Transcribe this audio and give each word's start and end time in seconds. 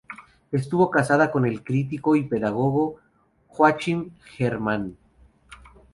Estuvo 0.51 0.89
casada 0.89 1.29
con 1.29 1.45
el 1.45 1.63
crítico 1.63 2.15
y 2.15 2.23
pedagogo 2.23 2.95
Joachim 3.49 4.09
Hermann. 4.39 4.97